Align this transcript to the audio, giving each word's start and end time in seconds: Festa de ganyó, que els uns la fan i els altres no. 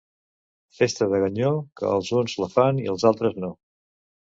Festa 0.79 1.07
de 1.11 1.21
ganyó, 1.25 1.53
que 1.83 1.95
els 2.01 2.13
uns 2.23 2.37
la 2.43 2.51
fan 2.59 2.85
i 2.87 2.93
els 2.97 3.11
altres 3.15 3.43
no. 3.47 3.57